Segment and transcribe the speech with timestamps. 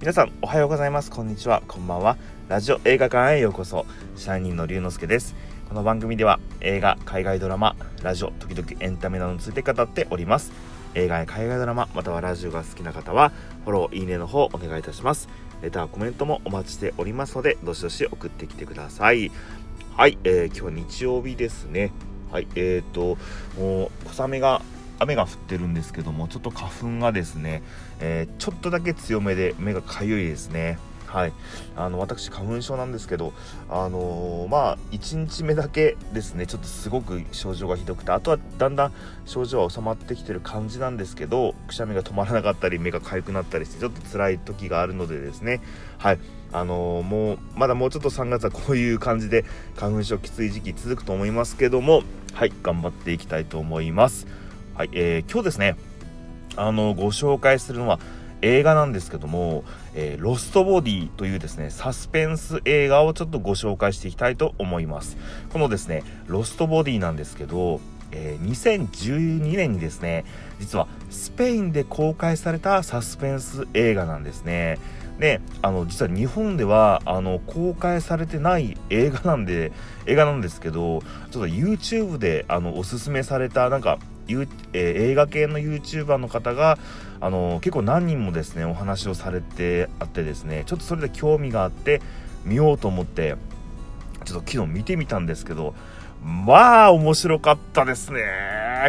[0.00, 1.10] 皆さんおはようございます。
[1.10, 1.60] こんにちは。
[1.66, 2.16] こんばんは。
[2.48, 3.84] ラジオ映画館へようこそ。
[4.14, 5.34] シャイニーの龍之介です。
[5.68, 7.74] この番組では映画海外ドラマ
[8.04, 10.52] ラジオ時々エンタメなどについて語っております。
[10.94, 13.32] 映画や海外ドラマまたはラジオが好きな方は
[13.64, 15.28] フォローいいねの方お願いいたします。
[15.62, 19.32] レターコメントもお待ちしておりますのでどしどし送ってきてください。
[19.96, 21.90] はい、えー、今日は日曜日ですね。
[22.30, 23.18] はいえーと
[23.60, 24.62] もう小雨が
[24.98, 27.62] 雨が降ってるんですけどもちょっと花粉がですね、
[28.00, 30.78] えー、ちょっとだけ強めで目がかゆいですね。
[31.08, 31.32] はい。
[31.74, 33.32] あの私花粉症なんですけど
[33.70, 38.92] あのー、まあ1日目だけですねちょっとすごく症状がひどくてあとはだんだん
[39.24, 45.60] 症状は収まってきてる感じなんですけどくしゃみが止まらなかったり目が痒くなったりしてちょっと辛い時があるのでですね。
[45.96, 46.18] はい。
[46.52, 49.44] あのー、もうまだもうちょっと3月はこういう感じで
[49.76, 52.02] 花粉症きつい時期続くと思いますけども
[52.34, 54.26] はい頑張っていきたいと思います。
[54.78, 55.76] はい、えー、今日ですね
[56.54, 57.98] あのご紹介するのは
[58.42, 65.16] 映画なんですけども、えー、ロストボディというですねサスペンス映画をちょっとご紹介していきたいと思います。
[65.52, 67.80] このですねロストボディなんですけど、
[68.12, 68.48] えー、
[68.88, 70.24] 2012年にですね
[70.60, 74.78] 実はスペインで公開されたサスペンス映画なんですね。
[75.18, 79.72] であの実は日本ではあの公開されてない映画なんで
[80.06, 83.98] 映画なんですけどちょっと YouTube であのおすすめされたなんか
[84.28, 86.78] え、映画系の YouTuber の方が
[87.20, 92.00] あの結構何人もですねお話をされてあってですねちょっとそれで興味があって
[92.44, 93.36] 見ようと思って
[94.24, 95.74] ちょっと昨日見てみたんですけど
[96.22, 98.20] まあ面白かったですね。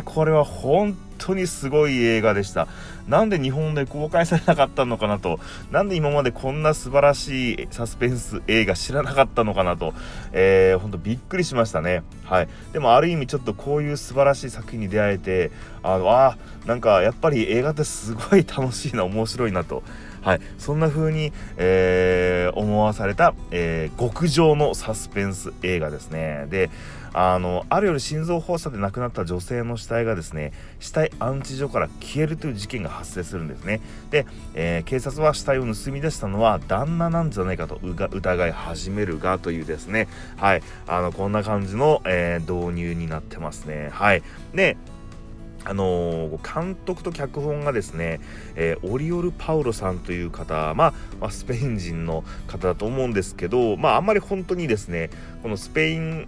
[0.06, 2.68] これは本当にすごい映画でした。
[3.08, 5.40] なんで日本で公開されなかったのかなと。
[5.72, 9.94] なんで今までこんな素晴らしいサスペンス映画知らなかったのかなと、
[10.32, 12.02] えー、ほんとびっくりしましたね。
[12.24, 12.48] はい。
[12.74, 15.52] でもある意味ちょっとこういう素晴らしい作品に出会えて
[15.84, 19.84] あのあなんかやっぱり映画ってすごい楽しいな面白いなと。
[20.22, 26.48] はい、そんな風に、えー、思わされた、えー、極上のサスペンス映画ですね。
[26.50, 26.70] で
[27.14, 33.82] あのある夜心臓発作で亡くなった女性の死体がですね死体安置所から消えるという事件が発生するんですね。
[34.12, 40.08] で、えー、警察は死体を盗み出したのは旦那なんじゃないかと疑い始めるがというですね。
[40.38, 40.62] はい。
[40.88, 43.90] あのこんな感じの、えー、導入になってますね。
[43.92, 44.24] はい。
[44.54, 44.78] で
[45.66, 48.20] あの、監督と脚本がですね、
[48.56, 55.10] えー、オリオル・パウロさんという方、まあ、まあ、スペイン人の方だと思うんですけど、まあ、あんまり本当にですね
[55.44, 56.28] このスペイン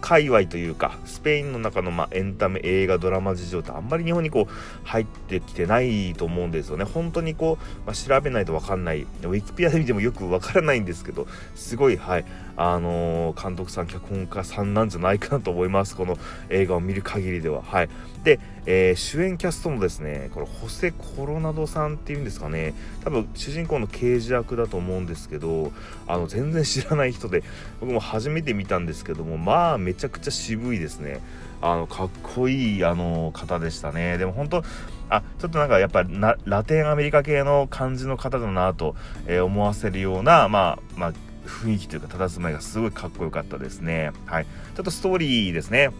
[0.00, 6.84] 界隈というかスペインの中のまエンタメ映画ドラマ事情ってあんまり日本にこう入ってきてないと思うんですよね。
[6.84, 9.02] 本当にこう、まあ、調べないと分かんない。
[9.02, 12.24] ウィキペディアで見てもよく分からないんですけどすごいはい
[12.56, 15.96] あのー、監督さん脚本家さんなんじゃないかなと思います。
[15.96, 16.18] この
[16.50, 17.62] 映画を見る限りでは。
[17.62, 17.88] はい。
[18.24, 22.74] で、えー、主演キャストもですねこれホセ・コロナドさんっていうんですかね。
[23.04, 25.72] 多分主人公の刑事役だと思うんですけど
[26.06, 27.42] あの全然知らない人で
[27.80, 31.20] 僕も初めて見たんですけどもまあめちゃくちゃ渋いですね。
[31.60, 34.18] あのかっこいいあの方でしたね。
[34.18, 34.64] でも本当
[35.08, 36.04] あちょっとなんかやっぱ
[36.44, 41.12] ラテンアメリカ系の感じの方だなと、え、思わせるようなまあまあ
[41.46, 44.12] 雰囲気というか佇まいがすごいかっこよかったですね。
[44.26, 44.44] はい。
[44.44, 45.90] ちょっとストーリーですね。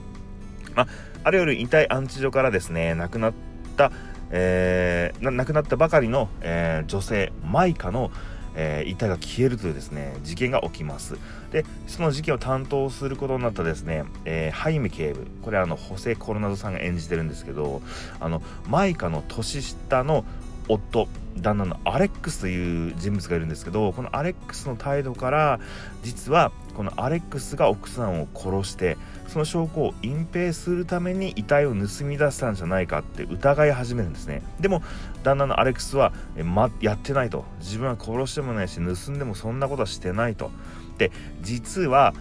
[0.75, 0.89] まあ
[1.25, 3.35] ある夜遺体安置所からですね亡くなっ
[3.77, 3.93] た、
[4.31, 8.11] えー、亡くなったばかりの、えー、女性マイカの、
[8.55, 11.17] えー、遺体が消えるというですね事件が起きます。
[11.51, 17.83] でその事件を担当することになったですね、えー、ハイメ警部これはあのホセ・コロナドさんが演じてるんですけど
[18.21, 20.25] あのマイカの年下の
[20.69, 25.61] 夫旦那のアレックスという人物がいるんですけどこのアレックスの態度から
[26.03, 28.97] 実はこのアレックスが奥さんを殺して
[29.29, 34.43] その証拠を隠蔽するために遺体を盗み出したんじゃないかって疑い始めるんですね。
[34.61, 34.83] でも
[35.23, 36.13] 旦那のアレックスは、
[36.45, 37.45] ま、やってないと。
[37.61, 40.51] 自分は殺してもないし盗んでもそんなことはしてないと。
[40.99, 42.15] で実は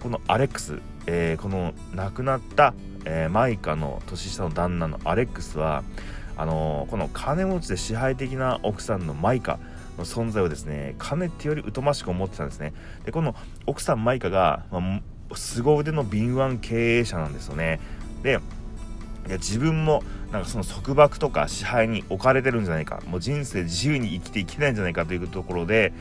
[0.00, 5.84] このアレックス、えー、この亡くなった、えー、マイカの年下の旦那のアレックスは
[6.38, 9.58] あの、この金持ちで支配的な奥さんのマイカ
[9.98, 12.72] の存在をですね金ってより疎ましく思ってたんですね。
[13.04, 13.34] でこの
[13.66, 15.00] 奥さんマイカが、まあ、
[15.34, 17.80] 凄腕の敏腕経営者なんですよね。
[18.22, 18.38] で
[19.26, 20.02] 自分も
[20.32, 23.02] なんかその束縛とか支配に置かれてるんじゃないか。
[23.06, 25.92] もう人生自由に生きていけないんじゃないかというところで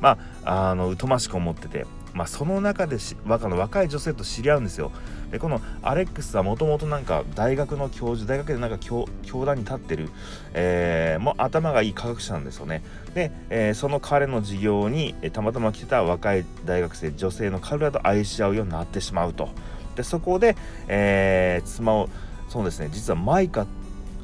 [0.00, 2.96] まああの疎ましく思ってて、まあ、その中で
[3.26, 4.92] 若の若い女性と知り合うんですよ。
[5.32, 10.08] でこのアレックスはもともとなんか大学の教授大学でなんか教教壇に立ってる、
[10.52, 12.84] えー、もう頭がいい科学者なんですよね。
[13.14, 19.48] で、えー、その彼の授業に、たまたま来てた若い大学生女性の彼らと愛し合うようになってしまうと。
[19.96, 20.56] でそこで、
[20.86, 22.08] えー、妻を
[22.48, 23.66] そうですね実はマイカ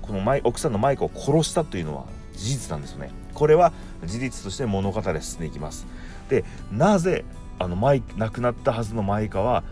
[0.03, 2.05] このマイ奥さんのマイカを殺したというのは
[2.35, 3.11] 事実なんですよね。
[3.35, 3.73] これは
[4.05, 5.87] 事実として物語で進んでいきます。
[6.29, 7.25] でなぜ
[7.61, 9.63] あのマイ亡くなったはずのマイカは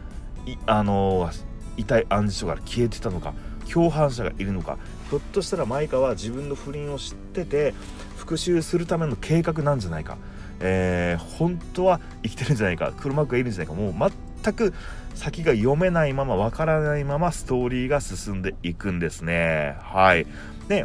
[0.66, 1.30] あの
[1.78, 3.32] 遺体安置所から消えてたのか
[3.68, 4.78] 共犯者がいるのか。
[5.10, 7.72] ひょっとしたらマイカは自分の不倫を知ってて
[8.16, 10.18] 復讐するための計画なんじゃないか、
[10.60, 12.92] えー、本当は生きてるんじゃないか。
[12.98, 13.72] 黒幕がいるんじゃないか。
[13.72, 14.12] もう
[14.42, 14.74] 全く
[15.14, 19.76] 先が読めないままわからないままストーリーが進んでいくんですね。
[19.80, 20.26] はい。
[20.68, 20.84] で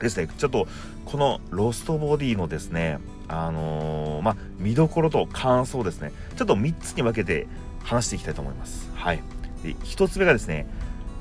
[0.00, 0.26] ですね。
[0.26, 0.66] ちょっと
[1.04, 6.12] このロストボディのですねあのー、まあ見どころと感想ですね。
[6.36, 7.46] ちょっと3つに分けて
[7.84, 8.90] 話していきたいと思います。
[8.94, 9.22] はい。
[9.62, 10.66] で1つ目がですね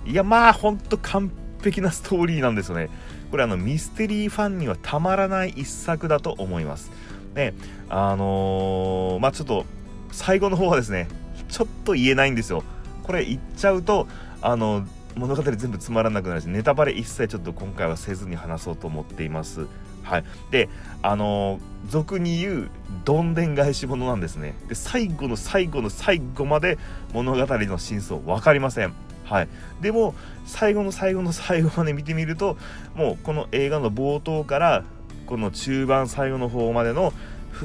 [0.06, 1.32] いやまあほんと完
[1.64, 2.90] 璧なストーリーなんですよね。
[3.30, 6.92] これあのミステリーファンにはたまらない一作だと思います。
[7.36, 7.54] ね
[7.90, 9.66] あのー、まあちょっと
[10.12, 11.08] 最後の方はですね
[11.50, 12.64] ちょっと言えないんですよ。
[13.04, 14.08] これ言っちゃうと
[14.42, 19.68] あの物語全部つまらなくなるしネタバレ一切ちょっと今回はせずに話そうと思っています。
[20.08, 20.24] はい。
[20.52, 20.70] で
[21.02, 22.70] あの俗に言う
[23.06, 24.56] どんでん返し物なんですね。
[24.68, 26.78] で最後の最後の最後まで
[27.14, 28.94] 物語の真相分かりません。
[29.26, 29.50] はい、
[29.82, 30.16] でも
[30.46, 32.58] 最後の最後の最後まで見てみると
[32.96, 34.86] もうこの映画の冒頭から
[35.26, 37.12] この中盤最後の方までの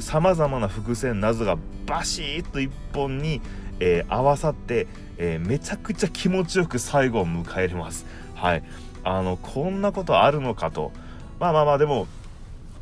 [0.00, 1.56] さまざまな伏線謎が
[1.87, 3.41] バシッと一本に、
[3.79, 8.06] えー、合わさって、えー、めちゃくちゃ気持ちよく最後を迎えれます。
[8.35, 8.65] はい、
[9.05, 10.91] あのこんなことあるのかと。
[11.39, 12.09] まあまあまあでも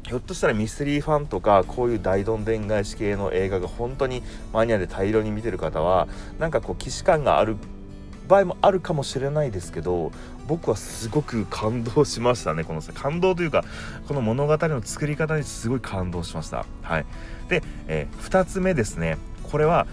[0.07, 6.09] ひょっとしたらミステリーファンとかこういう大どんでん返し系の映画が本当にマニアで大量に見てる方は
[6.39, 7.57] なんかこう既視感がある
[8.27, 10.13] 場合もあるかもしれないですけど
[10.47, 13.65] 僕はすごく感動しましたねこの感動というか
[14.09, 16.65] この物語の作り方にすごい感動しました。
[16.83, 17.07] はい。
[17.49, 19.19] で、えー、2つ目ですね。
[19.51, 19.87] これは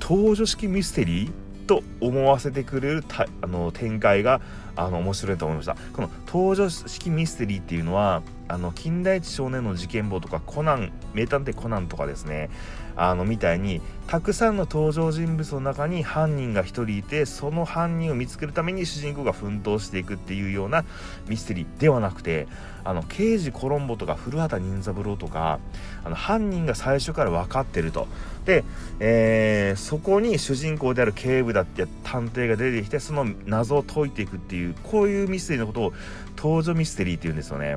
[0.00, 3.04] 登場式ミステリーと思わせてくれる
[3.40, 4.40] あの展開が
[4.76, 5.76] あの面白いと思いました。
[5.92, 12.50] この登場式ミステリーっていうのはあの金田一少年の事件簿とかコナン名探偵コナンとかですね
[12.96, 20.84] あのみたいにたくさんの登場人物の中に犯人が1人いてその犯人を見つけるために主人公が奮闘していくっていうような
[21.26, 22.46] ミステリーではなくて
[22.84, 25.58] あの刑事コロンボとか古畑任三郎とか
[26.04, 28.06] あの犯人が最初から分かってると。
[28.44, 28.62] で、
[29.00, 35.92] えー、そこに主人公である警部だって探偵が出てきてその謎を解いていくっていうこういうミステリーのことを
[36.36, 37.76] 登場ミステリーっていうんですよね。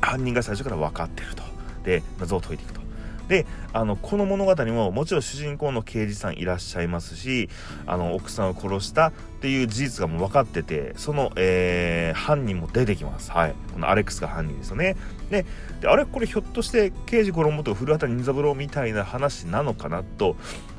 [0.00, 1.44] 犯人が最初から分かってると。
[1.84, 2.85] で謎を解いていくと。
[3.28, 7.48] であのこの物語ももちろん主人公の刑事さんいらっしゃいますし
[7.86, 13.30] あの奥さんを殺したっていう事実がもう分かっててその、えー、犯人も出てきます。
[13.30, 13.54] はい。
[13.72, 14.96] このアレックスが犯人ですよね。
[15.30, 15.44] で
[15.80, 20.36] であれこれひょっとして刑事コロンボと古畑任三郎みたいな話なのかなと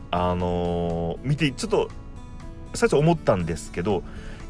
[0.10, 1.90] あのー、見てちょっと
[2.74, 4.04] 最初思ったんですけど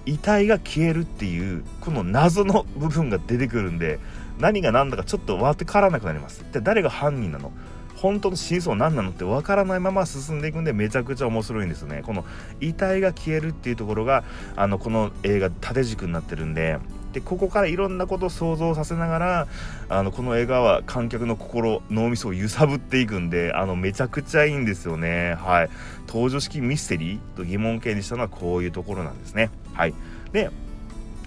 [0.05, 3.99] 遺体が消えるっていうこの謎の部分が出てくるんで
[4.39, 6.45] 何が何だかちょっと分からなくなります。
[6.51, 7.51] で誰が犯人なの？
[7.97, 12.03] 本当の真相何なのって分からないまま進んでいくんでめちゃくちゃ面白いんですね。
[12.05, 12.23] この
[12.61, 14.23] 遺体が消えるっていうところが
[14.55, 16.79] あのこの映画縦軸になってるんで。
[17.13, 19.47] でここからいろんなことを想像させながら
[19.87, 25.35] あのこの映画は観客の心脳みそを揺さぶっていくんであのめちゃくちゃいいんですよね。
[25.39, 25.69] はい。
[26.07, 29.49] 登場式ミステリーと疑問形にしたのはこういうところなんですね。
[29.73, 29.93] はい。
[30.33, 30.51] で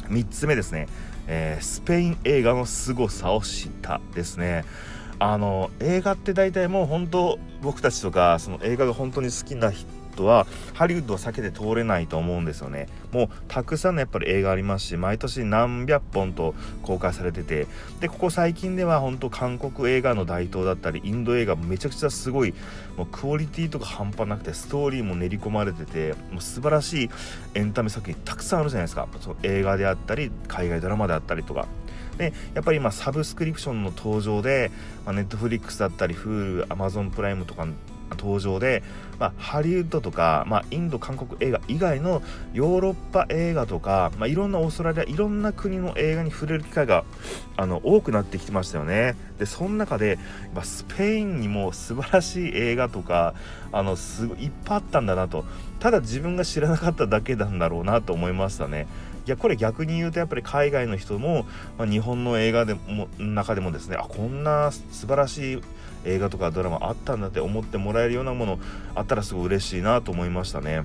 [0.08, 0.86] 3つ目ですね。
[1.26, 4.64] えー、スペイン映画の凄さを知ったですね。
[5.20, 12.88] あの映画って大体もう本当僕たちとかその映画が本当に好きな人はハリウッドは避けて通れないと思うんですよね。
[13.12, 17.66] もうたくさんのやっぱり映画ありますし毎年何百本と公開されてて
[18.00, 22.54] でここ最近では本当韓国映画の台頭だったりインド映画めちゃくちゃすごい
[22.96, 27.10] もうクオリティとか半端なくてストーリーも練り込まれててもう素晴らしい
[27.54, 29.06] エンタメ作品たくさんあるじゃないですか。
[29.20, 31.66] その映画であったり海外ドラマであったりとか。
[32.20, 34.70] でやっぱり今サブスクリプションの登場で、
[35.06, 37.66] まあ、ネットフリックスだったり Hulu、Amazon プライムとか
[38.10, 38.82] 登場で、
[39.18, 42.22] まあ、ハリウッドとか、まあ、インド韓国映画以外の
[42.52, 47.04] ヨーロッパ映画とか、まあ、いろんなオーストラリアいろんな国の映画に触れる機会が
[47.56, 49.16] あの多くなってきてましたよね。
[49.38, 50.18] でその中で
[50.54, 53.34] まあスペインにも素晴らしい映画とか
[53.72, 55.44] あのすごいいっぱいあったんだなと。
[55.78, 58.86] ただ自分が知らなかっただけなんだろうなと思いましたね。
[59.26, 61.46] いやこれ逆に言うとやっぱり海外の人も、
[61.78, 65.60] まあ、日本の映画でも中でもですねあこんな素晴らしい
[66.04, 68.58] 映画とかドラマあったんだって思ってもらえるようなもの
[68.94, 70.84] あったらすごい嬉しいなと思いましたね。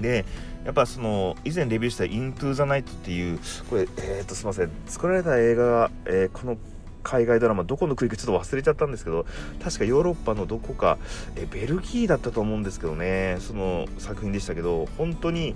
[0.00, 0.24] で
[0.64, 6.56] やっぱその以前レビューした「イントゥ・ザ・ナイト」っていうこれえー、っとすいません作られた映画が、えー、この
[7.04, 9.26] 海外ドラマどこの国かちょっと忘れちゃったんですけど
[9.62, 10.98] 確かヨーロッパのどこか
[11.36, 15.54] えベルギーだったと思うんですけどねその作品でしたけど本当に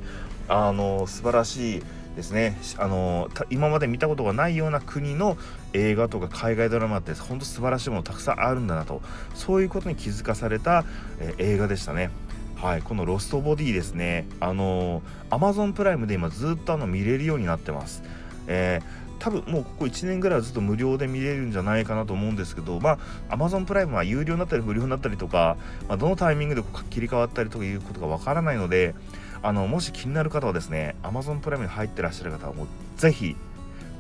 [0.49, 1.83] あの素晴らしい
[2.17, 5.37] ですねあの今まで見たことがないような国の
[5.73, 9.02] 映画とか海外ドラマって本当素晴らしいものたくさんあるんだなと
[9.35, 10.85] そういうことに気づかされた、
[11.21, 12.11] え、映画でしたね。
[12.57, 18.02] はい、このロストボディですね、あのー、Amazon プライムで今ずっとあの見れるようになってます。
[18.49, 22.98] えー多分もうここ1年ぐらいはずっと無料で見れるんじゃないかなと思うんですけど、ま
[23.28, 25.56] あ、Amazon プライムは有料になったり無料になったりとか、
[25.88, 28.94] まあ、どのタイミングで切り替わったりとかいうことがわからないので、
[29.42, 33.37] あの、もし気になる方はですね、Amazon プライムに入ってらっしゃる方はもうぜひ、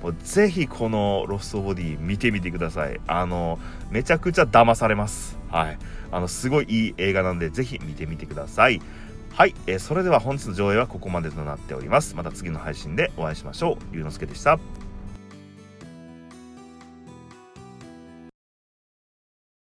[0.02, 3.00] もうぜひこのロストボディ見てみてください。
[3.06, 3.58] あの、
[3.90, 5.38] めちゃくちゃ騙されます。
[5.50, 5.78] はい。
[6.10, 8.80] あの、すごいいい映画なんで、ぜひ見てみてください。
[9.38, 12.16] はい、えー、それでは本日の上映はここまでとなっております。
[12.16, 13.94] また次の配信でお会いしましょう。
[13.94, 14.58] 龍之介でした。